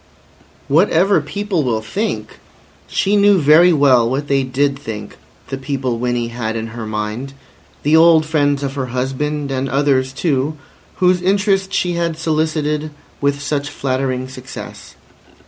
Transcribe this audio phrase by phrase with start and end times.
[0.67, 2.39] Whatever people will think?
[2.87, 5.15] She knew very well what they did think,
[5.49, 10.57] the people Winnie had in her mind—the old friends of her husband, and others too,
[10.95, 12.89] whose interest she had solicited
[13.21, 14.95] with such flattering success.